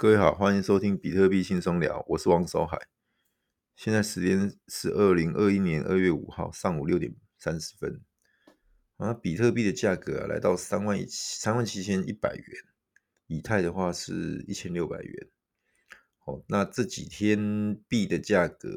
[0.00, 2.78] 各位好，欢迎收听比特币轻松聊，我是王守海。
[3.74, 8.00] 现在时间是二零二一年二月五号上午六点三十分。
[8.98, 12.46] 啊，比特币的价格啊，来到三万一三万七千一百元，
[13.26, 15.28] 以太的话是一千六百元。
[16.20, 18.70] 好，那这几天币的价格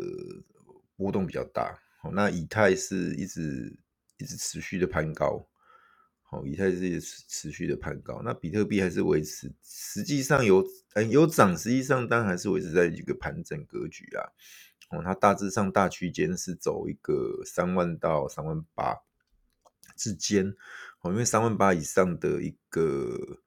[0.96, 1.80] 波动比较大。
[2.02, 3.80] 好，那以太是一直
[4.18, 5.48] 一直持续的攀高。
[6.32, 14.24] 哦，以太是一直持续的攀高，那比特币还是维持，实际上有嗯有涨，实际上当然还是维持在一个盘整格局啊。
[14.92, 18.96] 哦，它大致上大区间是走一个三万到三万八
[19.98, 20.56] 之间。
[21.02, 23.42] 哦，因为三万八以上的一个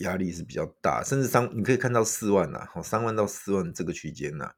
[0.00, 4.52] 压力是比较大，甚至三你可以看到四万呐，哦，三万到四万这个区间呐。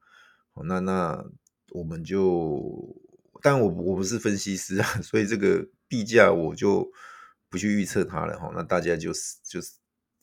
[0.55, 1.23] 哦，那那
[1.73, 2.97] 我们就，
[3.43, 6.91] 但我我不是分析师啊，所以这个币价我就。
[7.55, 9.13] 不去预测它了哈，那大家就
[9.45, 9.61] 就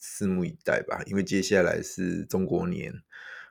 [0.02, 1.02] 拭目以待吧。
[1.06, 2.94] 因为接下来是中国年，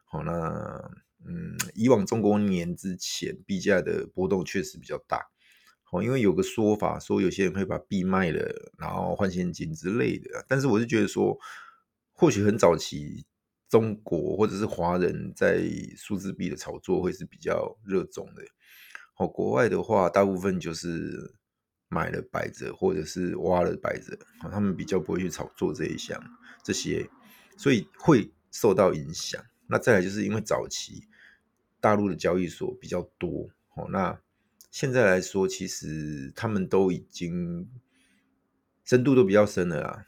[0.05, 0.91] 好，那
[1.25, 5.31] 嗯，以往中国年之前币价的波动确实比较大，
[5.83, 10.45] 好，因为有个说法说有些人会把币卖了，然后换现金之类的。
[10.47, 11.39] 但是我是觉得说，
[12.13, 13.25] 或许很早期
[13.71, 15.63] 中国或者是华人在
[15.97, 18.43] 数字币的炒作会是比较热衷的，
[19.15, 21.40] 好，国外的话大部分就是。
[21.91, 24.19] 买了摆着，或者是挖了摆着，
[24.51, 26.19] 他们比较不会去炒作这一项
[26.63, 27.07] 这些，
[27.59, 29.45] 所以会受到影响。
[29.67, 31.03] 那再来就是因为早期
[31.81, 33.51] 大陆的交易所比较多，
[33.91, 34.19] 那
[34.71, 37.69] 现在来说，其实他们都已经
[38.85, 40.07] 深度都比较深了啦。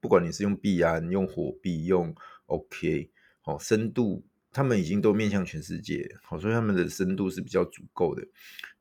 [0.00, 2.14] 不管你是用币安、用火币、用
[2.46, 3.10] OK，
[3.58, 6.08] 深度他们已经都面向全世界，
[6.40, 8.26] 所以他们的深度是比较足够的。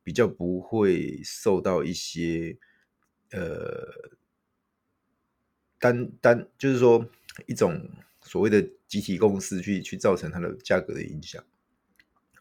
[0.03, 2.57] 比较不会受到一些
[3.31, 4.17] 呃
[5.77, 7.07] 单单就是说
[7.45, 7.89] 一种
[8.21, 11.43] 所谓的集体共识去去造成它的价格的影响，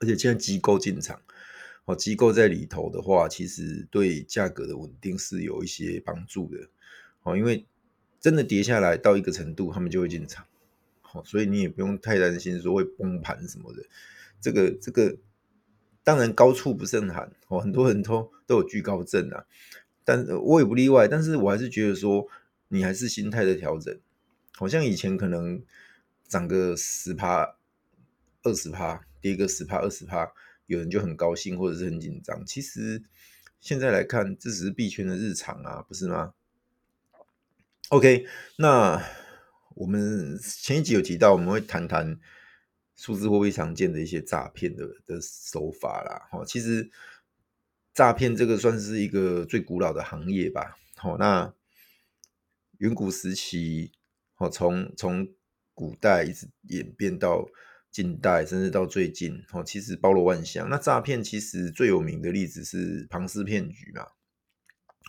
[0.01, 1.21] 而且现在机构进场，
[1.85, 6.69] 哦，机构在里头的话，其实对价格的稳定是有一些帮助的，
[7.23, 7.67] 哦，因为
[8.21, 10.47] 真的跌下来到一个程度，他们就会进场，
[11.03, 13.85] 好，所以你也不用太担心说会崩盘什么的，
[14.41, 15.17] 这个这个。
[16.09, 19.45] 当然高处不胜寒哦，很多人都都有惧高症啊，
[20.05, 21.07] 但我也不例外。
[21.07, 22.27] 但是我还是觉得说，
[22.69, 23.95] 你还是心态的调整。
[24.55, 25.63] 好像以前可能
[26.27, 27.57] 涨个十趴、
[28.43, 30.33] 二十趴，跌个十趴、二十趴，
[30.65, 32.43] 有人就很高兴或者是很紧张。
[32.47, 33.03] 其实
[33.61, 36.33] 现在来看，这只是币圈的日常啊，不是吗
[37.91, 38.27] ？OK，
[38.57, 39.05] 那
[39.75, 42.19] 我们前一集有提到，我们会谈谈。
[42.99, 46.91] 数字货币常见的一些诈骗的的手法啦，哈，其实
[47.95, 51.55] 诈骗这个算是一个最古老的行业吧，好，那
[52.79, 53.93] 远古时期，
[54.35, 55.29] 好，从从
[55.75, 57.49] 古代一直演变到
[57.93, 60.69] 近代，甚至到最近，好，其实包罗万象。
[60.69, 64.09] 那诈骗其实最有名的例子是庞氏骗局嘛，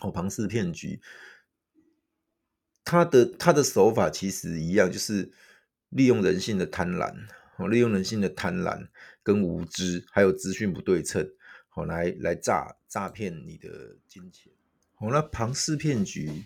[0.02, 1.00] 哦，庞氏骗局，
[2.84, 5.32] 它的它的手法其实一样，就是
[5.88, 7.26] 利用人性的贪婪。
[7.66, 8.88] 利用人性的贪婪
[9.22, 11.28] 跟无知，还有资讯不对称，
[11.68, 14.52] 好来来诈诈骗你的金钱。
[14.94, 16.44] 好，那庞氏骗局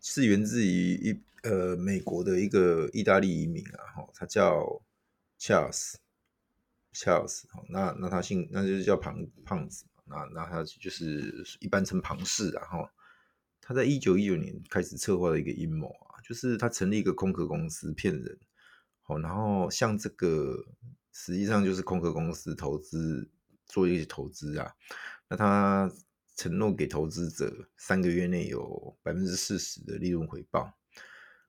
[0.00, 4.82] 是源自于一呃美国的一个意大利移民啊，哈，他叫
[5.38, 12.90] Charles，Charles，好，那那他姓那就是叫庞胖子，那那他就是一般称庞氏啊，哈，
[13.60, 18.38] 他在一九一九年开始策划的一个阴谋啊，就是他成立一个空壳公司骗人。
[19.06, 20.66] 好，然后像这个
[21.12, 23.30] 实际上就是空壳公司投资
[23.64, 24.72] 做一些投资啊，
[25.28, 25.88] 那他
[26.34, 30.72] 承诺给投资者三个月内有百分之四十的利润回报。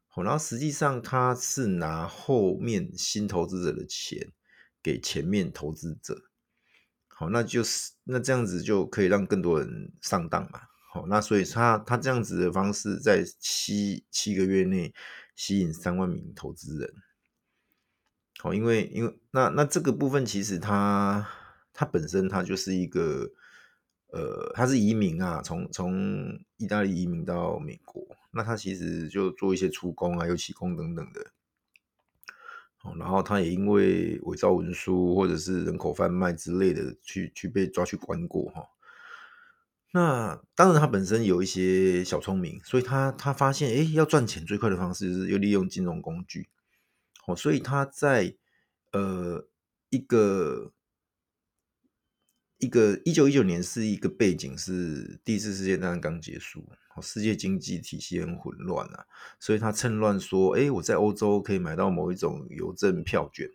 [0.05, 4.31] 好，然后实际上他是拿后面新投资者的钱
[4.83, 6.29] 给前面投资者。
[7.07, 10.61] 好，那就是那这样子就可以让更多人上当嘛。
[10.93, 14.93] 好，那所以他他这样子的方式在七七个月内
[15.35, 16.93] 吸引三万名投资人。
[18.39, 21.27] 好，因为因为那那这个部分其实他
[21.73, 23.31] 他本身他就是一个
[24.11, 31.31] 呃，他是移民啊，从从意大利移民到美国，那他其实就做一些出工啊、油漆工等等的。
[32.83, 38.63] 哦，然后他也因为伪造文书或者是人口贩卖之类的，去去被抓去关过哈。
[39.91, 46.47] 那当然他本身有一些小聪明，所以他他发现，哎，要赚钱最快的方式就是要利用金融工具。
[47.27, 48.35] 哦，所以他在
[48.93, 49.47] 呃
[49.89, 50.71] 一个
[52.57, 59.05] 一个一九一九年是一个背景，是第一次世界大战刚结束，哦世界经济体系很混乱啊，
[59.39, 63.49] 所以他趁乱说：“哎，我在欧洲可以买到某一种邮政票券，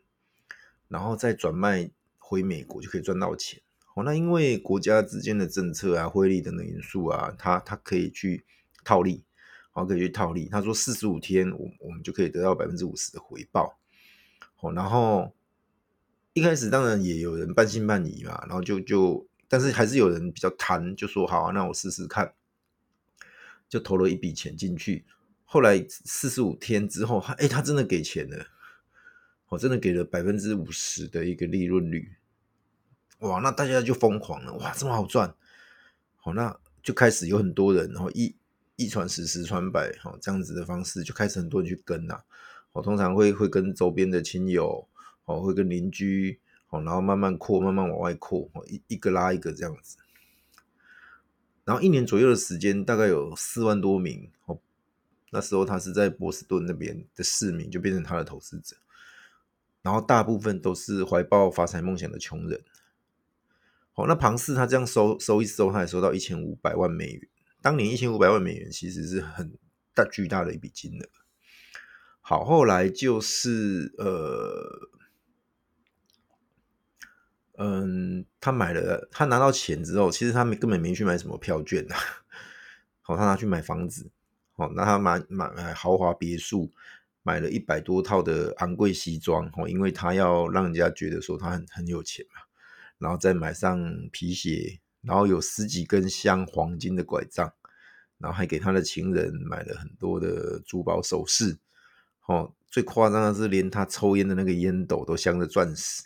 [0.89, 3.63] 然后再转卖回美国就可以赚到钱。”
[3.97, 8.45] 哦，那因为国家之间的政策啊、汇率等等因素啊，他他可以去
[8.85, 9.25] 套利，
[9.73, 10.49] 好，可以去套利。
[10.49, 13.77] 他说四十五天，我我们就可以得到百分之五十的回报。
[14.61, 15.35] 哦，然后。
[16.35, 22.33] 一开始当然也有人半信半疑嘛，然后就就，但是还是有人比较贪，就说好啊，那我试试看，
[23.69, 25.05] 就投了一笔钱进去。
[25.45, 28.47] 后来四十五天之后，哎，他真的给钱了，
[29.51, 32.15] 我真的给了百分之五十的一个利润率，
[33.19, 35.35] 哇，那大家就疯狂了，哇，这么好赚，
[36.17, 38.35] 好，那就开始有很多人，然后一
[38.85, 42.23] 一传十，十传百，好，这样子的方式就开始很多人去跟呐，
[42.73, 44.89] 我通常会会跟周边的亲友。
[45.25, 49.97] 哦，会跟邻居，哦，然后慢慢扩，慢慢往外扩，哦，一一个拉一个这样子，
[51.65, 54.59] 然后一年左右的时间，大概有四万多名，哦，
[55.31, 58.75] 那时候他是在波士顿那边的市民，就变成他的投资者，
[59.81, 62.61] 然后大部分都是怀抱发财梦想的穷人，
[63.93, 67.29] 好，那庞氏他这样收收一收，他也收到一千五百万美元，
[67.63, 69.57] 当年一千五百万美元其实是很
[69.95, 71.09] 大巨大的一笔金额，
[72.21, 74.91] 好，后来就是呃。
[77.59, 81.95] 嗯，他买了，他拿到钱之后，其实他根本没去买什么票券呐。
[83.03, 84.11] 好，他拿去买房子，
[84.55, 86.73] 好，那他买买买豪华别墅，
[87.23, 92.41] 买了一百多套的昂贵西装，哦，因为他要让人家觉得说他很很有钱嘛。
[92.99, 97.53] 然后再买上皮鞋，然后有十几根镶黄金的拐杖，
[98.19, 101.59] 然后还给他的情人买了很多的珠宝首饰。
[102.27, 106.05] 哦，最夸张的是，连他抽烟的那个烟斗都镶着钻石。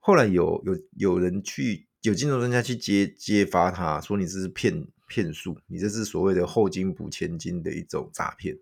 [0.00, 8.58] 后来有有有人去有金融专家去揭揭发他说，你这是骗骗术，你这是所谓的后金补前金的一种诈骗。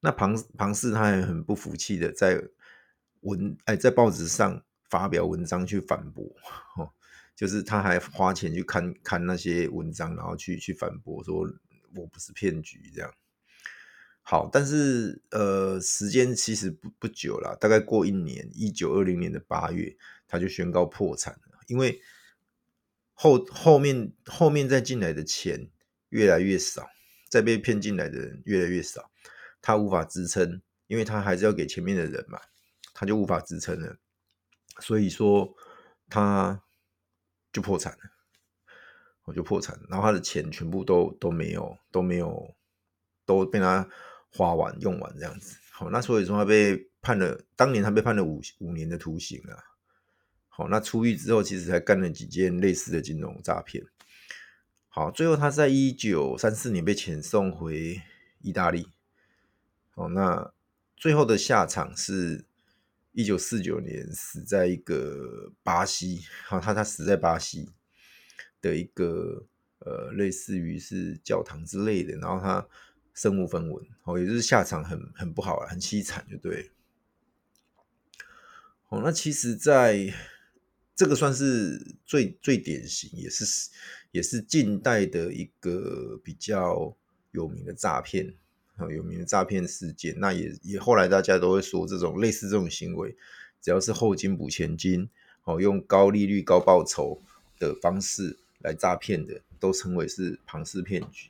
[0.00, 2.42] 那庞庞氏他也很不服气的在
[3.20, 4.60] 文哎在报纸上
[4.90, 6.24] 发表文章去反驳，
[6.76, 6.90] 哦，
[7.42, 11.44] 就是他还花钱去看看那些文章，然后去去反驳说
[11.96, 13.12] 我不是骗局这样。
[14.20, 19.96] 好，但是呃时间其实不不久了，大概过一年，一九二零年的八月。
[20.28, 22.00] 他就宣告破产了，因为
[23.12, 25.68] 后后面后面再进来的钱
[26.08, 26.88] 越来越少，
[27.28, 29.10] 再被骗进来的人越来越少，
[29.60, 32.40] 他无法支撑，因为他还是要给前面的人嘛，
[32.94, 33.98] 他就无法支撑了，
[34.80, 35.54] 所以说
[36.08, 36.62] 他
[37.52, 38.10] 就破产了，
[39.24, 42.54] 我就破产，然后他的钱全部都都没有都没有
[43.24, 43.88] 都被他
[44.30, 49.56] 花完用完这样子，好，那所以说他被判了，当年他被判了五五年的徒刑啊。
[50.54, 53.82] 好，那出狱之后，其实还干了几件类似的金融诈骗。
[54.88, 58.02] 好，最后他在一九三四年被遣送回
[58.42, 58.88] 意大利。
[59.94, 60.52] 好，那
[60.94, 62.44] 最后的下场是
[63.12, 66.22] 一九四九年死在一个巴西。
[66.46, 67.68] 好，他他死在巴西
[68.60, 69.46] 的一个
[69.80, 72.66] 呃，类似于是教堂之类的，然后他
[73.14, 73.84] 身无分文。
[74.02, 76.70] 好，也就是下场很很不好，很凄惨，就对。
[78.84, 80.12] 好，那其实，在
[80.94, 83.70] 这个算是最最典型，也是
[84.10, 86.96] 也是近代的一个比较
[87.32, 88.34] 有名的诈骗，
[88.90, 90.14] 有名的诈骗事件。
[90.18, 93.14] 那也也后来大家都会说，这种类似这种行为，
[93.60, 95.08] 只要是后金补前金，
[95.44, 97.20] 哦，用高利率高报酬
[97.58, 101.28] 的方式来诈骗的，都称为是庞氏骗局。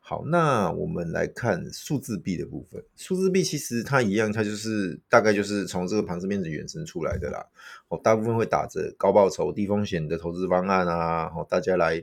[0.00, 2.82] 好，那我们来看数字币的部分。
[2.96, 7.46] 数字币其实它一样，它就是大概就是从这个庞氏骗子衍生出来的啦。
[7.88, 12.02] 哦，大部分会打着高报酬、低风险的投资方案啊，哦，大家来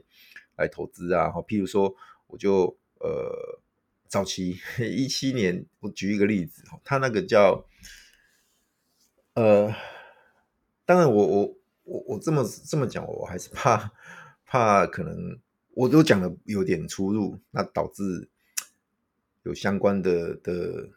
[0.56, 1.32] 来投资啊。
[1.36, 1.96] 哦，譬如说，
[2.28, 3.60] 我就呃，
[4.16, 7.68] 早期 一七年，我举一个例子，他那个叫
[9.34, 9.76] 呃，
[10.86, 13.92] 当然我我我我这么这么讲，我还是怕
[14.46, 15.38] 怕可能。
[15.74, 18.30] 我都讲的有点出入，那导致
[19.44, 20.90] 有相关的的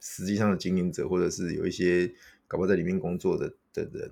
[0.00, 2.10] 实际上的经营者，或者是有一些
[2.46, 4.10] 搞不好在里面工作的的人，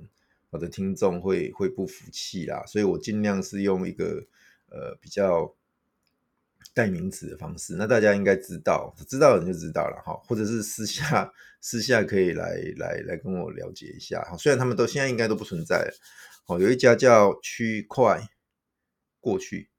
[0.51, 4.27] 我的听众会会不服气啦，所以我尽量是用一个
[4.69, 5.57] 呃比较
[6.77, 15.95] 代名词的方式，那大家应该知道，知道的人就知道了哈，或者是私下私下可以来来来跟我了解一下哈，虽然他们都现在应该都不存在了，
[16.49, 18.29] 哦，有一家叫区块
[19.21, 19.71] 过去。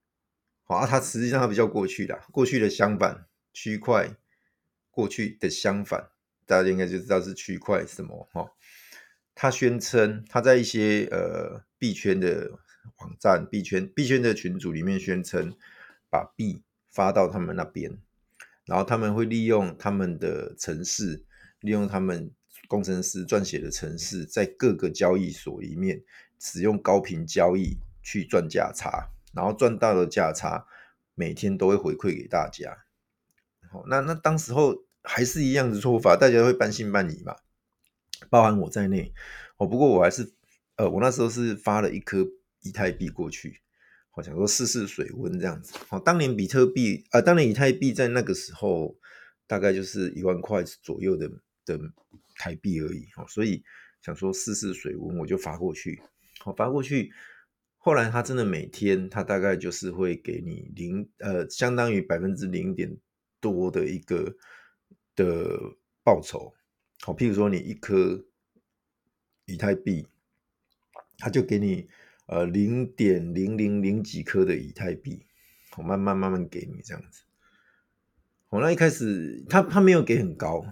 [0.63, 4.15] 好啊，它实际上它比较过去的，过去的相反，区块
[4.89, 6.09] 过去的相反，
[6.47, 8.49] 大家应该就知道是区块什么哈。
[9.35, 12.49] 他宣称他在一些呃币圈的
[12.97, 15.55] 网站、币圈币圈的群组里面宣称，
[16.09, 16.63] 把币
[16.97, 17.95] 发到他们那边，
[18.65, 21.23] 然后他们会利用他们的城市，
[21.59, 22.31] 利用他们
[22.67, 26.03] 工程师撰写的城市，在各个交易所里面
[26.39, 30.65] 使用高频交易去赚价差，然后赚到的价差
[31.13, 32.75] 每天都会回馈给大家。
[33.69, 37.35] 好，那那当时候还是一样的做法，大家会半信半疑嘛。
[38.31, 39.13] 包含我在内，
[39.57, 40.33] 哦，不过我还是，
[40.77, 42.25] 呃，我那时候是发了一颗
[42.61, 43.61] 以太币过去，
[44.17, 45.77] 我想说试试水温这样子。
[45.89, 48.97] 哦，当年比特币，呃，当年以太币在那个时候
[49.45, 51.29] 大概就是一万块左右的
[51.65, 51.79] 的
[52.35, 53.63] 台币而已，哦，所以
[54.01, 56.01] 想说试试水温，我就发过去。
[56.39, 57.11] 好，发过去，
[57.77, 62.97] 后来他真的每天他大概就是会给你零，呃，相当于百分之零点
[63.39, 64.35] 多的一个
[65.15, 65.59] 的
[66.03, 66.51] 报酬。
[67.01, 68.25] 好，譬如说你一颗
[69.45, 70.07] 以太币，
[71.19, 71.87] 他就给你
[72.27, 75.25] 呃零点零零零几颗的以太币，
[75.75, 77.23] 我慢慢慢慢给你这样子。
[78.49, 80.63] 我，那一开始他他没有给很高，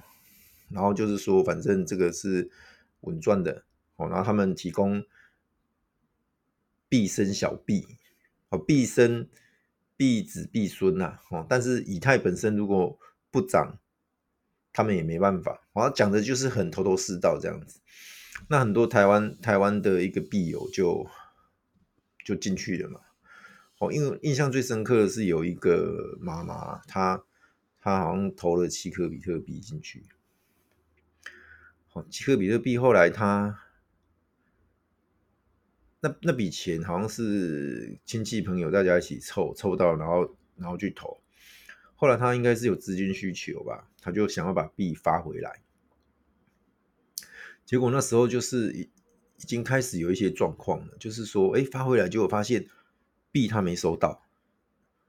[0.69, 2.50] 然后就是说反正这个是
[3.01, 5.03] 稳赚的，哦，然后他们提供
[6.88, 7.85] 币生小币，
[8.50, 9.27] 哦，币生
[9.97, 12.97] 币子币孙呐，哦，但是以太本身如果
[13.31, 13.79] 不涨。
[14.77, 17.79] 他们也没办法，我要讲的就是很头头是道这样子。
[18.50, 21.07] 那很多台湾台湾的一个币友就
[22.25, 23.00] 就进去了嘛。
[23.77, 27.24] 哦，因为印象最深刻的是有一个妈妈，她
[27.79, 30.03] 她好像投了七颗比特币进去。
[31.94, 33.62] 哦，七颗比特币后来她
[36.01, 41.22] 那那笔钱好像是亲戚朋友大家一起凑凑到，然后然后去投。
[41.98, 45.62] 后来他应该是有资金需求吧，他就想要把币发回来。
[47.65, 48.89] 结果那时候就是
[49.37, 52.67] 已经开始有一些状况了，就是说，哎，发回来结果发现
[53.31, 54.23] 币他没收到。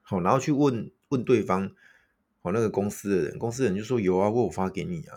[0.02, 1.71] 好，然后去问问对方，
[2.42, 5.16] 好，那个公司的人，公司的人就说有啊，我有发给你啊。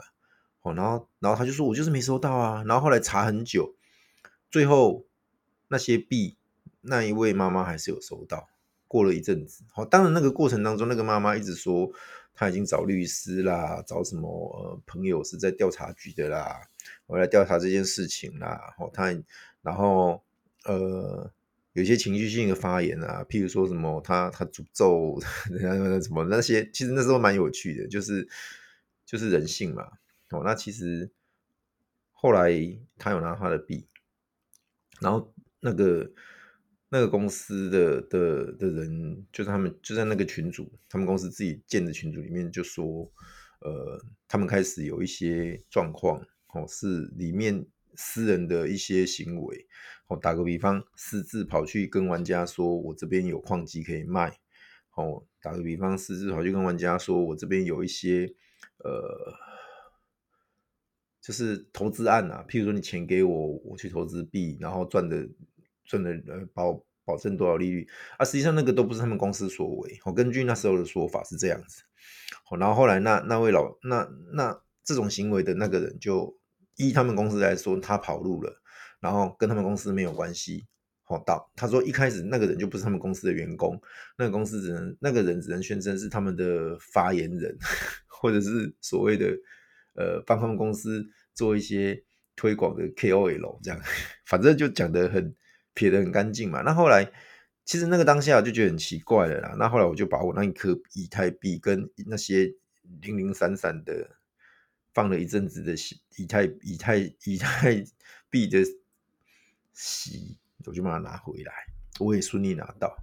[0.59, 2.63] 好，然后然后他就说我就是没收到啊。
[2.65, 3.75] 然后后来查很久，
[4.51, 5.05] 最后
[5.67, 6.37] 那些币
[6.81, 8.49] 那一位妈妈还是有收到。
[8.87, 11.91] 过了一阵子，好，当然那个过程当中，那个妈妈一直说
[12.33, 16.67] 她已经找律师啦，找什么呃朋友是在调查局的啦，
[17.07, 18.73] 我来调查这件事情啦。
[18.77, 19.13] 好，她
[19.61, 20.23] 然后
[20.65, 21.31] 呃
[21.73, 25.19] 有些情绪性的发言啊，譬如说什么他他诅咒
[25.51, 28.27] 人家什么那些，其实那时候蛮有趣的，就是
[29.05, 29.83] 就是人性嘛。
[30.29, 31.09] 哦，那其实
[32.11, 32.51] 后来
[32.97, 33.85] 他有拿他的币，
[34.99, 36.11] 然后那个。
[36.91, 43.07] 那个公司的的的人，就是他们就在那个群组，他们公司自己建的群组里面就说，
[43.59, 46.19] 呃，他们开始有一些状况，
[46.53, 47.65] 哦，是里面
[47.95, 49.67] 私人的一些行为，
[50.07, 54.39] 哦，打个比方，私自跑去跟玩家说，我这边有矿机可以卖，
[54.95, 58.33] 哦，打个比方，私自跑去跟玩家说我这边有一些，
[58.77, 59.33] 呃，
[61.21, 65.29] 就是投资案啊，譬如说你钱给我，我去投资币，然后赚的。
[65.85, 67.87] 赚的呃保保证多少利率
[68.19, 68.23] 啊？
[68.23, 69.99] 实际上那个都不是他们公司所为。
[70.05, 71.81] 我根据那时候的说法是这样子。
[72.47, 76.38] 哦然后后来那那位老那那这种行为的那个人就
[76.79, 78.51] 依他们公司来说，他跑路了，
[78.99, 80.65] 然后跟他们公司没有关系。
[81.03, 83.79] 好，到他说一开始那个人就不是他们公司的员工，
[84.17, 87.55] 那个公司只能那个人只能宣称是他们的发言人，
[88.09, 89.27] 或者是所谓的
[89.93, 91.05] 呃帮他们公司
[91.35, 92.03] 做一些
[92.35, 93.79] 推广的 KOL 这样，
[94.25, 95.35] 反正就讲得很。
[95.75, 97.09] 撇得很干净嘛，那后来
[97.63, 99.55] 其实那个当下就觉得很奇怪了啦。
[99.57, 102.51] 那后来我就把我那一颗以太币跟那些
[103.01, 104.18] 零零散散的
[104.99, 105.73] 放了一阵子的
[106.17, 107.85] 以太以太以太
[108.29, 108.59] 币的
[109.71, 111.53] 息，我就把它拿回来，
[112.01, 112.97] 我也顺利拿到。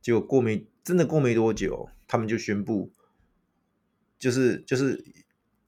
[0.00, 2.92] 结果过没真的过没多久，他们就宣布，
[4.20, 5.04] 就是就是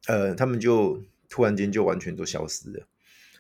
[0.07, 2.87] 呃，他们就突然间就完全都消失了。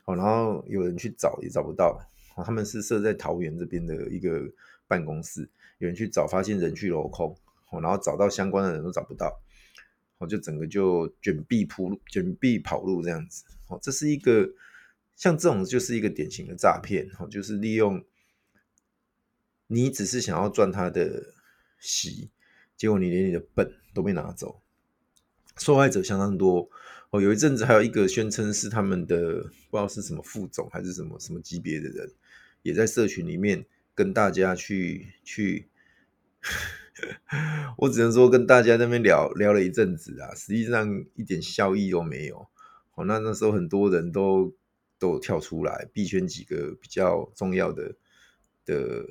[0.03, 2.01] 好，然后有人去找也找不到。
[2.45, 4.53] 他们是设在桃园这边的一个
[4.89, 5.49] 办公室，
[5.79, 7.39] 有人去找，发现人去楼空，
[7.81, 9.41] 然后找到相关的人都找不到，
[10.19, 13.45] 哦就整个就卷币铺路，卷币跑路这样子。
[13.69, 14.49] 哦，这是一个
[15.17, 18.05] 像这种就是一个典型的诈骗，哦就是利用
[19.67, 21.35] 你只是想要赚他的
[21.79, 22.31] 息，
[22.77, 24.61] 结果你连你的本都被拿走，
[25.57, 26.71] 受害者相当多。
[27.11, 32.11] 哦，有一阵子还有一个宣称是他们的不知道是什么副总还是什么什么级别的人。
[32.63, 35.69] 也在社群里面跟大家去去，
[37.79, 42.49] 我只能说跟大家那边聊聊了一阵子啊，实际上一点效益都没有。
[42.95, 44.55] 哦，那那时候很多人都
[44.99, 47.95] 都跳出来，币圈几个比较重要的
[48.65, 49.05] 的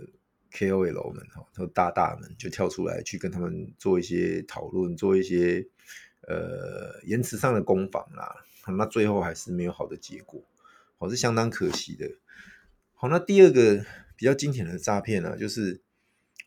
[0.51, 5.67] KOL 们哈，都大大们就跳出来去跟他们做一些讨论，做一些
[6.27, 8.43] 呃言辞上的攻防啦。
[8.77, 10.43] 那最后还是没有好的结果，
[10.97, 12.11] 好是相当可惜的。
[12.93, 13.85] 好，那第二个
[14.17, 15.81] 比较经典的诈骗呢，就是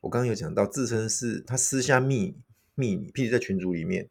[0.01, 2.37] 我刚刚有讲到，自称是他私下密
[2.75, 4.09] 密你，譬如在群组里面，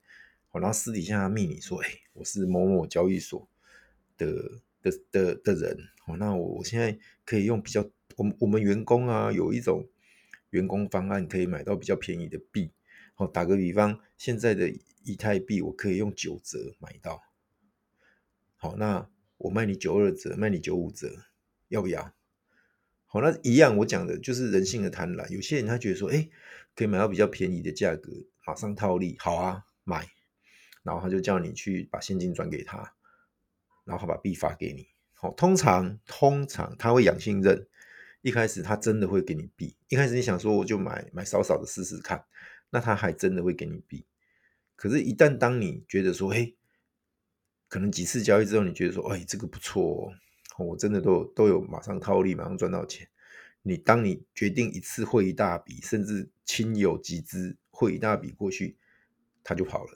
[0.50, 3.48] 好，然后私底下密你说，哎、我是某某交易所
[4.18, 4.62] 的。
[4.82, 5.78] 的的的人，
[6.08, 9.86] 哦，那我我现在可以用比较，我们我们员工啊，有一种
[10.52, 12.72] 员工方案可以买到比较便宜的币，
[13.14, 17.22] 好，打个比方，现在的以太币我可以用九折买到，
[18.56, 21.26] 好，那我卖你九二折，卖你九五折，
[21.68, 22.14] 要不要？
[23.12, 26.30] 好，那一样，我讲的就是人性的贪婪，有些人他觉得说，哎，
[26.76, 28.12] 可以买到比较便宜的价格，
[28.46, 30.08] 马上套利，好啊，买，
[30.84, 32.94] 然后他就叫你去把现金转给他。
[33.86, 37.68] 然后他把币发给你，好，通常通常他会养信任，
[38.22, 42.24] 一开始他真的会给你币，一开始你想说我就买买少少的试试看，
[42.70, 44.06] 那他还真的会给你币，
[44.76, 46.56] 可是，一旦当你觉得说，嘿，
[47.68, 50.14] 可能几次交易之后，你觉得说，哎，这个不错，
[50.66, 53.08] 我真的都都有马上套利，马上赚到钱，
[53.62, 58.78] 你当你决定一次汇一大笔，甚至亲友集资汇一大笔过去，
[59.44, 59.92] 他就跑了，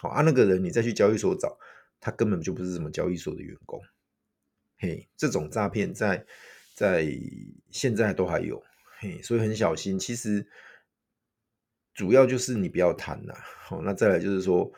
[0.00, 1.58] 好啊，那个人你再去交易所找。
[2.02, 3.78] 他根本就不是什么交易所的员工，
[4.78, 6.24] 嘿，这种诈骗在
[6.74, 7.06] 在
[7.68, 8.64] 现在都还有，
[9.00, 9.98] 嘿，所以很小心。
[9.98, 10.48] 其实
[11.92, 14.72] 主要就是你不要贪呐，好，那再来就是说，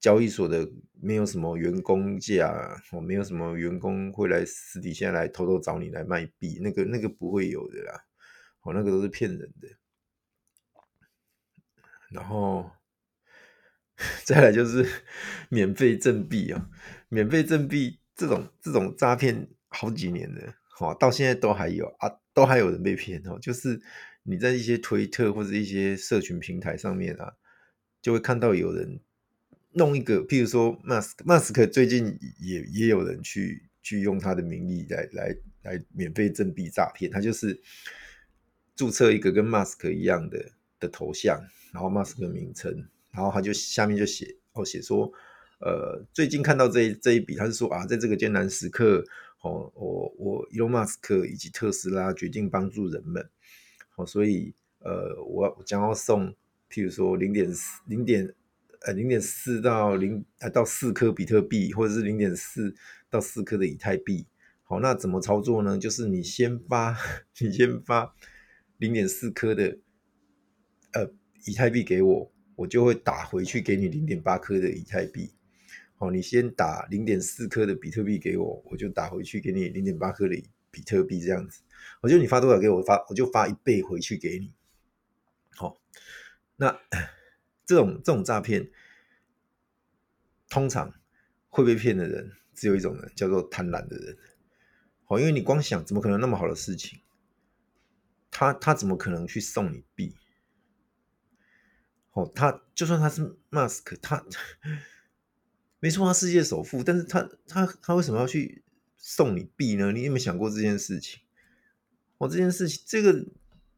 [0.00, 0.68] 交易所的
[1.00, 8.04] 没有什么员工价，我没有什么员工会来私底下来偷偷找你来卖币，那个那个不会有的啦，
[8.62, 9.68] 哦，那个都是骗人的。
[12.10, 12.70] 然后。
[14.24, 14.86] 再来就是
[15.50, 16.70] 免费赠币啊，
[17.08, 23.36] 免费赠币这种这种诈骗好几年了，哦，到现在都还有啊，都还有人被骗哦。
[23.40, 23.82] 就是
[24.22, 27.32] 你在一些推特或者一些社群平台上面啊，
[28.00, 29.00] 就会看到有人
[29.72, 37.60] 弄一个，譬如说 Musk，Musk 最近也也有人去去用他的名义来来来免费赠币诈骗，他就是
[38.74, 41.40] 注册一个跟 Musk 一样的的头像，
[41.72, 42.88] 然后 Musk 名称。
[43.10, 45.10] 然后他就下面就写哦，写说，
[45.60, 49.02] 呃，最近看到这一这一笔，他是说啊，在这个艰难时刻，
[49.40, 53.28] 哦，我我伊隆马斯克以及特斯拉决定帮助人们，
[53.96, 56.32] 哦，所以呃，我将要送，
[56.70, 58.32] 譬如说零点四零点
[58.86, 62.74] 呃零点四到零呃到四颗比特币，或者是零点四
[63.10, 64.26] 到四颗的以太币，
[64.62, 65.78] 好，那怎么操作呢？
[65.78, 66.96] 就是你先发，
[67.40, 68.14] 你先发
[68.76, 69.78] 零点四颗的
[70.92, 71.10] 呃
[71.44, 72.32] 以太币给我。
[72.58, 75.30] 我就会打回去给你零点八颗的以太币，
[75.94, 80.34] 好，你先打零点四颗的比特币给我，我就打回去给你零点八颗的
[80.68, 81.60] 比特币，这样子，
[82.00, 84.52] 我就你发多少给我发，我就发一倍回去给你。
[85.54, 85.80] 好，
[86.56, 86.76] 那
[87.68, 88.70] 这种这种诈骗，
[90.48, 90.94] 通常
[91.50, 94.16] 会被骗的人只有一种人，叫做贪婪的人。
[95.04, 97.00] 好，因为你光想怎么可能那么好的事情，
[98.30, 100.16] 他他怎么可能去送你币？
[102.12, 104.24] 哦，他就算他是马斯克，他
[105.78, 108.64] 没错，他世界首富，但是他他他为什么要去
[108.96, 109.92] 送你币呢？
[109.92, 111.20] 你有没有想过这件事情？
[112.16, 113.26] 哦，这件事情，这个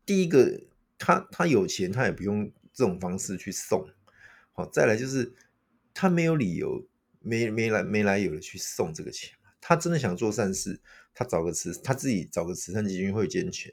[0.06, 0.60] 第一个，
[0.96, 3.86] 他他有钱，他也不用这种方式去送。
[4.52, 5.34] 好，再来就是
[5.92, 6.88] 他没有理由，
[7.20, 9.36] 没没来没来由的去送这个钱。
[9.60, 10.80] 他真的想做善事，
[11.12, 13.70] 他找个慈，他自己找个慈善基金会捐钱。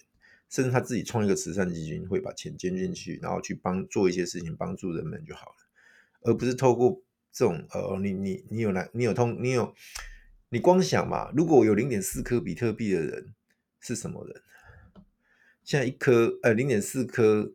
[0.49, 5.55] 甚至他自己创一个慈善基金，会把钱捐进去，然后去帮做一些事情，帮助人们就好了，
[6.23, 9.73] 而不是透过这种呃，你你你有来，你有通，你有，
[10.49, 13.33] 你光想嘛，如果有零点四颗比特币的人
[13.79, 14.41] 是什么人？
[15.63, 17.53] 现在一颗呃零点四颗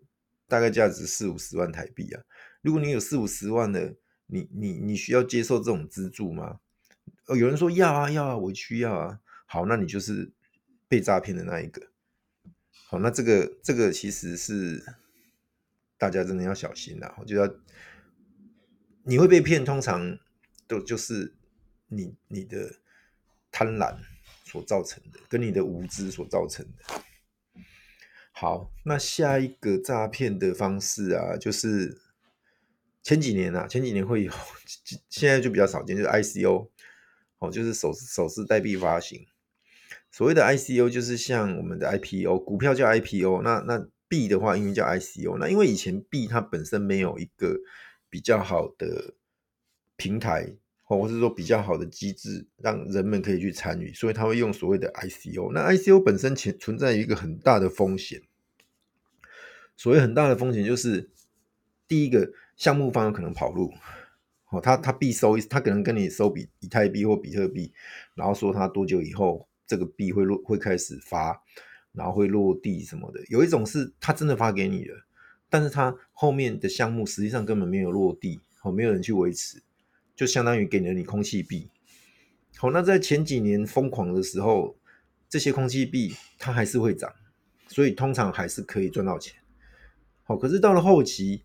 [0.53, 2.23] 大概价值四五十万台币啊，
[2.61, 3.95] 如果你有四五十万的，
[4.27, 6.61] 你你你需要接受这种资助吗？
[7.25, 10.31] 呃，有人说要啊要啊，我需要啊，好，那你就是
[10.88, 11.88] 被诈骗的那一个。
[12.87, 14.85] 好，那这个这个其实是
[15.97, 17.17] 大家真的要小心啦。
[17.19, 17.59] 我觉得
[19.05, 20.19] 你会被骗，通常
[20.67, 21.33] 都就是
[21.88, 22.75] 你你的
[23.51, 23.97] 贪婪
[24.45, 27.03] 所造成的，跟你的无知所造成的。
[28.33, 32.01] 好，那下一个诈骗的方式啊，就是
[33.03, 34.33] 前几年啊，前几年会有，
[35.09, 36.68] 现在就比较少见，就是 ICO，
[37.38, 39.27] 哦，就是首首次代币发行。
[40.11, 47.61] 所谓的 ICO 就是像我们的 IPO，股票叫 IPO，那那币的话，因为叫 ICO，那因为以前币它本身没有一个
[48.11, 49.14] 比较好的
[49.97, 50.57] 平台，
[51.00, 55.52] 或是说比较好的机制，让人们可以去参与，所以他会用所谓的 ICO。
[55.52, 58.22] 那 ICO 本身存存在一个很大的风险，
[59.76, 61.11] 所谓很大的风险就是，
[61.87, 63.72] 第一个项目方有可能跑路，
[64.50, 67.72] 哦，他他必收，他可能跟你收比以太币或比特币，
[68.14, 71.42] 然后说他多久以后这个币会落会开始发，
[71.92, 73.20] 然后会落地什么的。
[73.28, 75.07] 有一种是他真的发给你了，
[75.48, 79.62] 但是他后面的项目实际上根本没有落地，哦，没有人去维持。
[80.23, 81.69] 就相当于给了你空气币，
[82.57, 84.77] 好，那在前几年疯狂的时候，
[85.29, 87.13] 这些空气币它还是会涨，
[87.67, 89.35] 所以通常还是可以赚到钱。
[90.23, 91.43] 好，可是到了后期，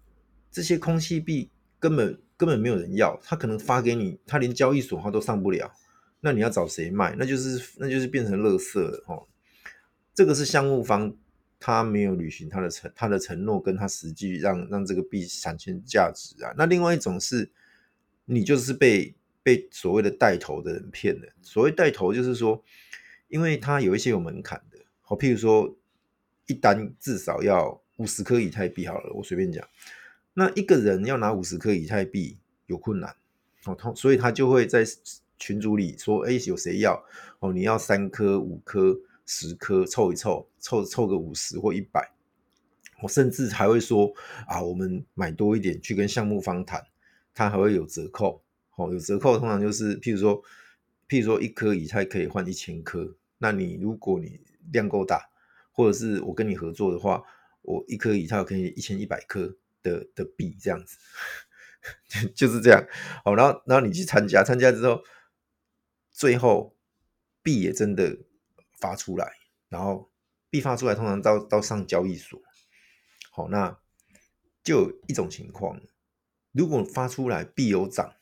[0.52, 5.74] 这些空气币根本根本没有人要，他可能发给你，他连交易所他都上不了，
[6.20, 7.16] 那你要找谁卖？
[7.18, 9.26] 那就是那就是变成垃圾了哦。
[10.13, 11.18] 这个是项目方
[11.60, 16.54] 他没有履行他的承他的承诺，跟他实际让让这个币产生价值啊。
[16.56, 17.52] 那另外一种是。
[18.30, 21.28] 你就是被被所谓的带头的人骗了。
[21.42, 22.62] 所谓带头，就是说，
[23.30, 25.74] 因为他有一些有门槛的，好，譬如说，
[26.46, 29.66] 一单至少要五十颗以太币，好了，我随便讲，
[30.34, 33.16] 那一个人要拿五十颗以太币有困难，
[33.63, 34.86] 哦，所以他就会在
[35.38, 37.02] 群组里说，哎，有谁要？
[37.40, 42.12] 哦，你要三颗、五颗、十颗，凑一凑，凑凑个五十或一百，
[43.02, 44.13] 我甚至还会说，
[44.48, 46.86] 啊，我们买多一点，去跟项目方谈。
[47.38, 48.43] 它还会有折扣，
[48.78, 50.41] 哦，有折扣通常就是，譬如说，
[51.08, 55.30] 譬如说一颗以太可以换一千颗，那你如果你量够大，
[55.71, 57.21] 或者是我跟你合作的话，
[57.62, 60.97] 我一颗以太可以一千一百颗的的币这样子，
[62.34, 62.84] 就是这样，
[63.23, 65.04] 好，然后然后你去参加，参加之后，
[66.10, 66.76] 最后
[67.43, 68.17] 币也真的
[68.80, 69.32] 发出来，
[69.69, 70.10] 然后
[70.50, 72.41] 币发出来通常到到上交易所，
[73.30, 73.78] 好，那
[74.63, 75.80] 就有一种情况。
[76.58, 78.15] 如果发出来必有涨，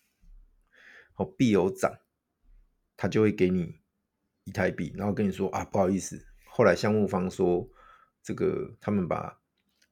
[1.16, 2.00] 哦，必有涨，
[2.98, 3.80] 他就会给你
[4.44, 7.70] 以太币，然后跟你说啊，不好意思，后来项目方说
[8.22, 9.40] 这个他们把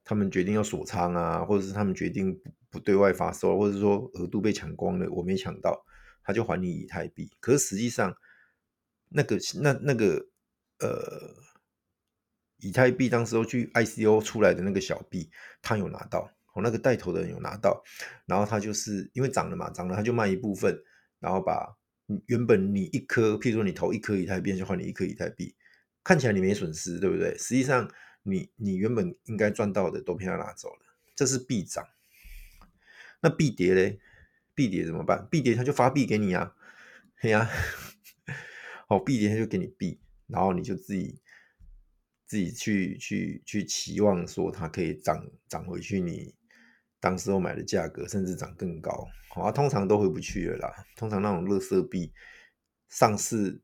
[0.04, 5.86] 他们决定要锁仓啊，或者是他们决定不不对外发售，或者是说额度被抢光了，我没抢到，
[6.22, 7.32] 他就还你以太币。
[7.40, 8.14] 可是实际上
[9.08, 10.26] 那个那那个
[10.80, 11.34] 呃
[12.58, 15.30] 以太币当时候去 ICO 出来的那个小币，
[15.62, 16.30] 他有拿到。
[16.54, 17.82] 我那个带头的人有拿到，
[18.26, 20.80] 然后他就是因为涨了嘛，涨了他就卖一部分，
[21.18, 21.76] 然后把
[22.26, 25.54] 原本你一颗，譬如说你投一颗以太币，就换你一颗以太币，
[26.04, 27.36] 看起来你没损失，对不对？
[27.36, 27.90] 实际上
[28.22, 30.86] 你你原本应该赚到的都被他拿走了，
[31.16, 31.84] 这是币涨。
[33.20, 33.98] 那币跌嘞？
[34.54, 35.26] 币跌怎么办？
[35.30, 36.54] 币跌他就发币给你啊，
[37.20, 37.50] 对呀，
[38.86, 41.20] 好，币跌他就给你币，然后你就自己。
[42.26, 46.34] 自己去去去期望说它可以涨涨回去，你
[47.04, 50.86] 当时候买的价格，甚至涨更高，好啊，通常都回不去了啦。
[50.96, 52.10] 通常那种垃圾币
[52.88, 53.60] 上市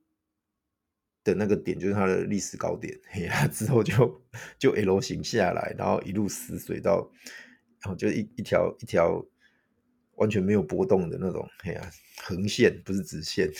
[1.24, 4.22] 的那个点就是它的历史高点，嘿呀，之后就
[4.58, 7.10] 就 L 型下来，然后一路死水到，
[7.80, 9.24] 然后就一一条一条
[10.16, 11.90] 完全没有波动的那种，嘿呀，
[12.22, 13.50] 横线不是直线。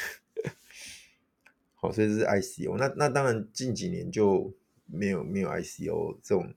[1.76, 2.76] 好，所以这是 ICO。
[2.76, 4.54] 那那当然近几年就。
[4.92, 6.52] 没有没有 ICO 这种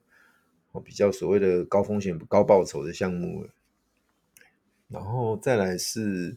[0.74, 3.46] 哦比较所谓的高风险高报酬的项目，
[4.88, 6.36] 然后再来是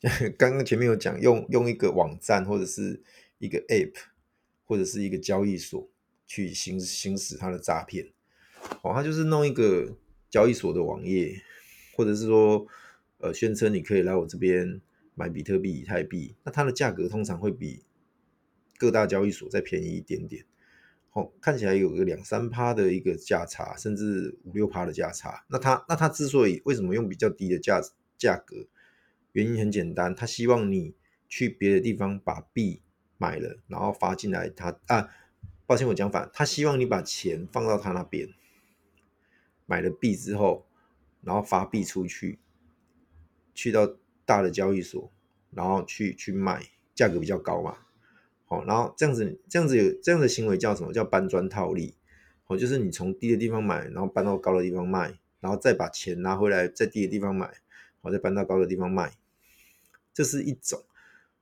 [0.38, 3.02] 刚刚前面有讲用用一个网站或者是
[3.38, 3.92] 一个 App
[4.64, 5.86] 或者是一个交易所
[6.26, 8.08] 去行行使它的诈骗
[8.82, 9.94] 哦，他就是弄一个
[10.30, 11.42] 交易所的网页，
[11.94, 12.66] 或者是说
[13.18, 14.80] 呃宣称你可以来我这边
[15.14, 17.84] 买比特币、以太币，那它的价格通常会比。
[18.80, 20.44] 各大交易所再便宜一点点，
[21.18, 25.44] 哦，看起来有个两三趴的一个价差，甚至五六趴的价差。
[25.48, 27.82] 那他那他之所以为什么用比较低的价
[28.16, 28.68] 价格，
[29.32, 30.94] 原因很简单，他希望你
[31.28, 32.82] 去别的地方把币
[33.16, 34.70] 买了，然后发进来他。
[34.86, 35.10] 他啊，
[35.66, 38.28] 抱歉我讲反，他希望你把钱放到他那边，
[39.66, 40.68] 买了币之后，
[41.22, 42.38] 然后发币出去，
[43.52, 45.12] 去到大的交易所，
[45.50, 46.62] 然后去去卖，
[46.94, 47.76] 价格比较高嘛。
[48.48, 50.92] 好，然后这样子，这样子有这样的行为叫什么？
[50.92, 51.94] 叫搬砖套利。
[52.46, 57.52] 哦，就是你从低的地方买，然后搬到高的地方卖，然后再把钱拿回来，在低的地方买，
[58.00, 59.12] 好，再搬到高的地方卖。
[60.14, 60.82] 这是一种，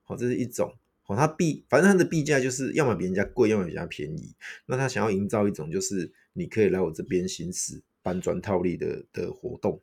[0.03, 0.75] 好，这是一种。
[1.03, 4.35] 好，它币，反正它的币价就是要么比人家贵，要么比人家便宜。
[4.65, 9.81] 那他想要营造一种，就是你可以来我这边行使搬砖套利的的活动。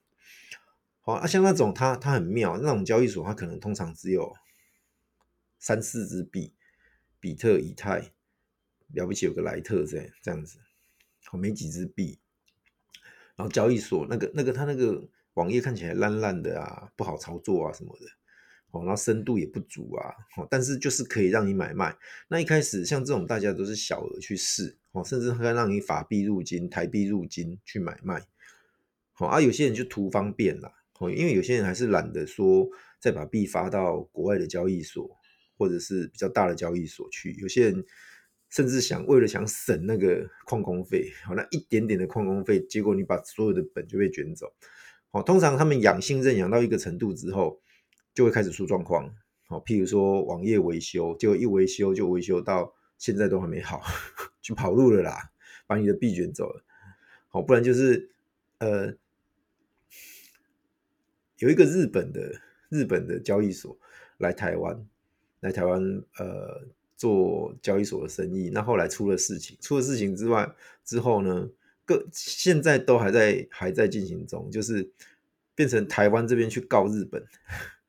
[1.00, 4.34] 好，啊，像那种它它很妙，那种交易所它可能通常只有
[5.58, 6.52] 三四只币。
[7.24, 8.12] 比特、以太
[8.92, 10.58] 了不起，有个莱特这样这样子，
[11.24, 12.18] 好，没几只币，
[13.34, 18.04] 然后交易所那个那个他那个网页看起来烂烂的啊，不好操作啊什么的，
[18.72, 21.96] 哦，然后深度也不足啊，哦，但是就是可以让你买卖。
[22.28, 28.22] 那一开始像这种大家都是小额去试，哦，甚至可以让你法币入金、台币入金去买卖，
[29.14, 32.68] 好啊，有些人就图方便啦，哦，因为有些人还是懒得说
[33.00, 35.16] 再把币发到国外的交易所
[35.56, 37.84] 或者是比较大的交易所去，有些人
[38.50, 44.52] 甚至想为了想省那个矿工费，好，那一点点的矿工费，结果你把所有的本就被卷走，
[45.10, 47.60] 好，通常他们养信任养到一个程度之后。
[48.14, 49.12] 就会开始出状况，
[49.48, 53.82] 好，譬如说网页维修，结果一维修就维修到现在都还没好，
[54.40, 55.32] 就跑路了啦，
[55.66, 56.64] 把你的币卷走了，
[57.26, 58.12] 好，不然就是
[58.58, 58.94] 呃，
[61.38, 63.76] 有一个日本的日本的交易所
[64.18, 64.86] 来台湾，
[65.44, 65.80] 来台湾
[66.18, 70.52] 呃做交易所的生意，那后来出了事情，出了事情之外
[70.84, 71.48] 之后呢，
[71.84, 74.90] 各现在都还在还在进行中，就是
[75.54, 77.24] 变成台湾这边去告日本。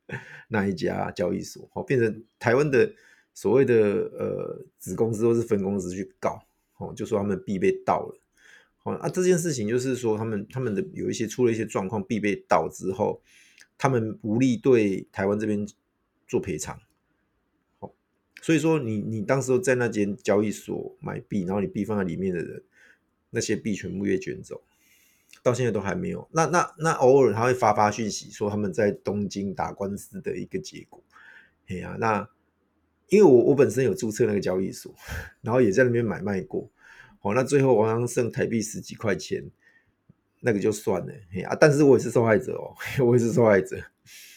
[0.50, 2.94] 那一家交易所，哦，变成台湾的
[3.34, 6.40] 所谓的呃子公司或是分公司去告，
[6.78, 8.20] 哦，就说他们币被盗了，
[8.84, 13.20] 哦，啊，这件事情就是说他们他们的有一些出了一些状况，币被盗之后，
[13.80, 15.68] 他们无力对台湾这边
[16.28, 16.80] 做赔偿，
[18.46, 22.62] 所以说你你当时在那间交易所买币，然后你币放在里面的人，
[23.32, 24.62] 那些币全部被卷走。
[25.42, 31.04] 到现在都还没有，那那那偶尔他会发发讯息说他们在东京打官司的一个结果，
[31.70, 32.30] 哎呀、那
[33.08, 34.94] 因为我我本身有注册那个交易所，
[35.42, 36.70] 然后也在那边买卖过，
[37.18, 39.44] 好，那最后好像剩台币十几块钱，
[40.42, 43.76] 那个就算了，哎呀、但是我也是受害者哦， 我也是受害者，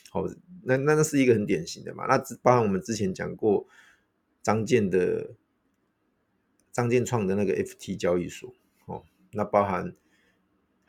[0.09, 0.27] 好，
[0.63, 3.69] 那那那是一个很典型的嘛，那包含我们之前讲过
[4.49, 5.35] 张建的
[6.73, 8.55] 张建创的那个 FT 交易所，
[8.87, 9.95] 哦，那包含。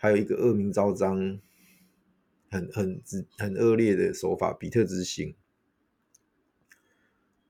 [0.01, 1.41] 还有一个恶名昭彰、
[2.49, 3.03] 很很
[3.37, 5.35] 很恶劣的手法，比特之星。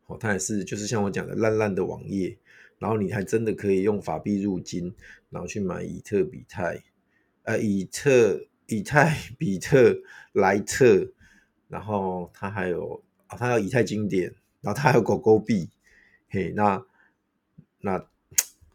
[0.08, 2.40] 哦，它也是，就是像我讲的烂烂的网页，
[2.80, 4.96] 然后你还真的可以用法币入金，
[5.30, 6.82] 然后去买以特、比特，
[7.44, 10.02] 呃，以特、以太、比特、
[10.34, 11.14] 莱特，
[11.68, 15.70] 然后它还有，哦，它有以太经典，然后它还有狗狗币，
[16.30, 16.86] 嘿，那
[17.82, 18.08] 那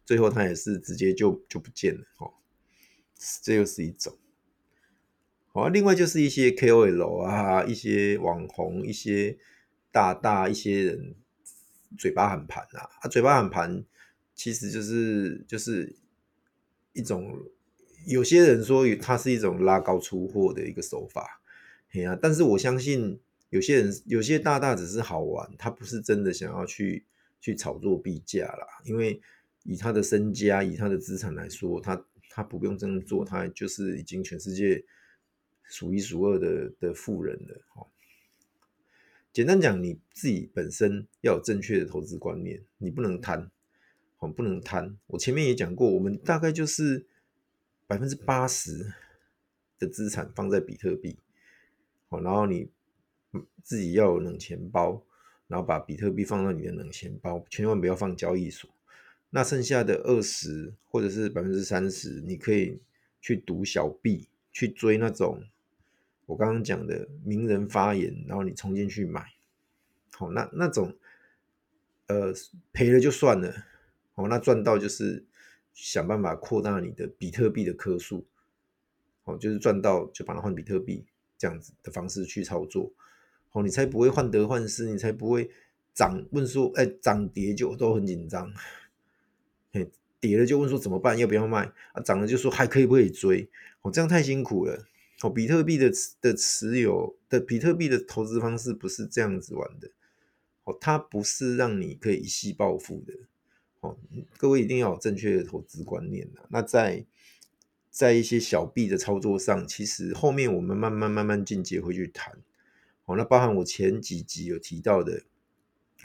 [0.05, 2.35] 最后他也是直接就就不见了，哦。
[3.43, 4.19] 这又是一种，
[5.47, 5.69] 好啊。
[5.71, 9.39] 另外就是一些 KOL 啊，一些网红，一些
[9.91, 11.15] 大大，一些人
[11.97, 13.83] 嘴巴喊盘啊，啊，嘴巴喊盘
[14.35, 15.97] 其实就是就是
[16.93, 17.47] 一种，
[18.07, 21.41] 有些人说它是一种拉高出货的一个手法，
[21.89, 22.19] 嘿啊。
[22.21, 27.07] 但是我相信有些人有些大大只是好玩，他不是真的想要去
[27.45, 29.21] 去炒作币价啦，因为
[29.65, 32.05] 以他的身家，以他的资产来说，他。
[32.37, 34.85] 他不用这样做，他就是已经全世界
[35.63, 37.87] 数一数二的的富人了。
[39.33, 43.53] 简单讲，你自己本身要有正确的投资观念，你不能贪，
[44.19, 44.99] 哦，不能贪。
[45.07, 47.07] 我前面也讲过，我们大概就是
[47.87, 48.93] 百分之八十
[49.79, 51.17] 的资产放在比特币，
[52.09, 52.69] 好，然后你
[53.63, 55.05] 自己要有冷钱包，
[55.55, 58.69] 然后把比特币放到你的冷钱包，千万不要放交易所。
[59.31, 62.81] 那剩下的二十或者是百分之三十，你可以
[63.21, 65.41] 去赌小币，去追那种
[66.27, 69.25] 我刚刚讲的名人发言，然后你冲进去买，
[70.11, 70.93] 好，那那种
[72.09, 72.33] 呃
[72.73, 73.55] 赔了就算了，
[74.15, 75.25] 好，那赚到就是
[75.73, 78.27] 想办法扩大你的比特币的颗数，
[79.23, 81.07] 好，就是赚到就把它换比特币
[81.39, 82.93] 这样子的方式去操作，
[83.55, 85.49] 哦，你才不会患得患失，你才不会
[85.95, 88.53] 涨问说哎涨跌就都很紧张。
[89.73, 89.89] 嘿
[90.19, 92.03] 跌了就问说怎么办，要不要卖啊？
[92.03, 93.49] 涨了就说还可以不可以追？
[93.83, 94.85] 哦，这样太辛苦了。
[95.23, 95.89] 哦，比特币的
[96.21, 99.89] 的持有的比特币的投资方式不是这样子玩的。
[100.65, 103.15] 哦，它不是让你可以一夕暴富的。
[103.81, 103.97] 哦，
[104.37, 106.29] 各位一定要有正确的投资观念。
[106.49, 107.07] 那在
[107.89, 112.37] 在一些小币的操作上，其实后面我们慢慢慢慢进阶会去谈。
[113.05, 115.23] 哦，那包含我前几集有提到的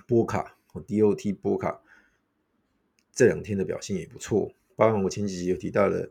[0.07, 1.81] 波卡哦，DOT 波卡。
[3.11, 6.09] 这两天的表现也不错，包含我前几集有提到的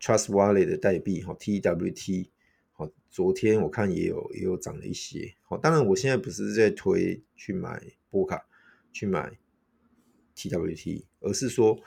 [0.00, 2.30] Trust Wallet 的代币哦 TWT，
[2.72, 7.80] 好，昨天我看也有也有涨了一些，好，当然我现在不是在推去买
[8.10, 8.44] 波卡，
[8.92, 9.38] 去买
[10.34, 11.80] TWT，而是说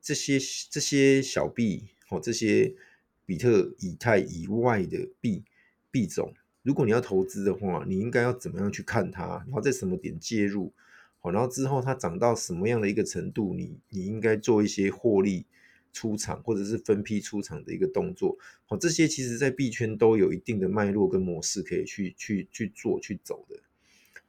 [0.00, 0.38] 这些
[0.70, 2.76] 这些小币，哦，这些
[3.24, 5.42] 比特、以太以外的币
[5.90, 6.32] 币种，
[6.66, 10.72] 如果你要投资的话，你应该要怎么样去看它，然后在什么点介入？
[11.20, 15.46] 好然后之后它涨到什么样的一个程度，你你应该做一些获利
[15.92, 18.36] 出场或者是分批出场的一个动作。
[18.66, 23.60] 好，这些其实在币圈都有一定的脉络跟模式可以去去去做去走的。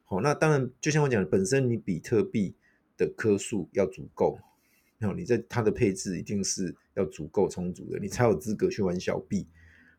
[0.03, 2.53] 好，那当然就像我讲的，本身你比特币
[2.95, 4.39] 的颗数要足够，
[4.99, 9.47] 然后你在它的配置一定是要足够充足的，你才有资格去玩小币，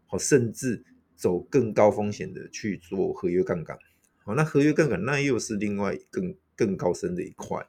[0.06, 0.84] 好，甚至
[1.18, 3.76] 走更高风险的去做合约杠杆。
[4.24, 7.66] 好，那合约杠杆那又是另外更更高深的一块。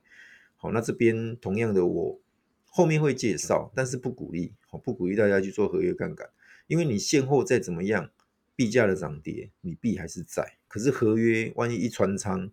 [0.55, 2.21] 好，那这边同样的我
[2.67, 6.29] 后面会介绍，但是不鼓励，好，不鼓励大家去做合约杠杆，
[6.67, 8.11] 因为你现货再怎么样，
[8.55, 12.51] 币价的涨跌，你币还是在，可是合约万一一穿仓，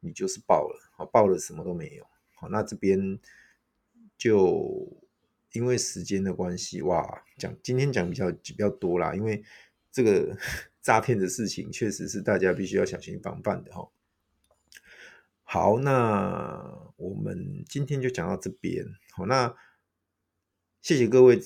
[0.00, 2.06] 你就是爆了，好，爆了什么都没有。
[2.34, 3.18] 好，那这边
[4.16, 4.96] 就
[5.52, 9.42] 因为时间的关系，哇，讲今天讲比较比较多啦，因为
[9.94, 10.36] 这个
[10.82, 13.88] 诈骗的事情确实是大家必须要小心防范的哈。
[15.44, 18.84] 好，那我们今天就讲到这边。
[19.12, 19.54] 好，那
[20.82, 21.40] 谢谢各位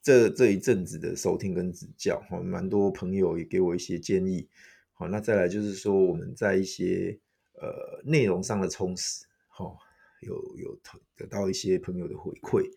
[0.00, 2.24] 这这一阵子的收听跟指教。
[2.30, 4.48] 好，蛮多朋友也给我一些建议。
[4.94, 7.20] 好，那再来就是说我们在一些
[7.52, 9.78] 呃内容上的充实，好，
[10.22, 10.80] 有有
[11.14, 12.70] 得到一些朋友的回馈。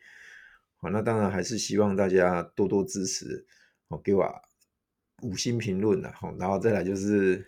[0.75, 3.47] 好，那当然还是希望大家多多支持，
[3.87, 4.21] 好，给我
[5.21, 6.11] 五星评论呐。
[6.15, 7.45] 好，然后再来就是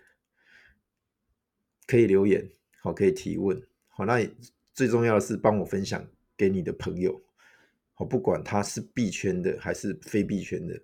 [1.86, 2.48] 可以留言。
[2.80, 3.60] 好，可以提问。
[3.88, 4.18] 好，那
[4.72, 6.06] 最重要的是帮我分享
[6.36, 7.22] 给你的朋友。
[7.94, 10.78] 好，不管他是币圈的还是非币圈的，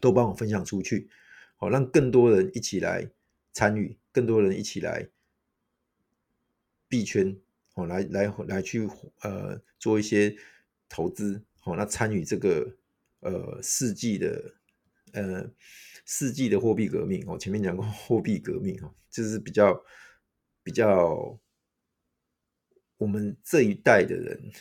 [0.00, 1.08] 都帮我分享出去。
[1.56, 3.10] 好，让更多人一起来
[3.52, 5.08] 参与，更多人一起来
[6.86, 7.36] 币圈。
[7.74, 8.88] 好，来来来去
[9.22, 10.36] 呃做一些
[10.88, 11.42] 投资。
[11.58, 12.76] 好，那参与这个
[13.20, 14.54] 呃世纪的
[15.12, 15.50] 呃
[16.08, 17.22] 世纪的货币革命。
[17.28, 19.80] 哦前面讲过货币革命哈，就是比较。
[20.64, 21.40] 比较，
[22.98, 24.52] 我们这一代的人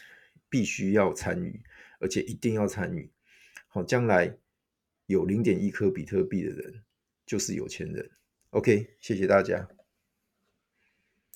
[0.48, 1.62] 必须要参与，
[2.00, 3.12] 而且一定要参与。
[3.68, 4.38] 好，将来
[5.08, 6.82] 有零点一颗比特币的人
[7.26, 8.10] 就是有钱人。
[8.52, 9.68] OK，谢谢大家。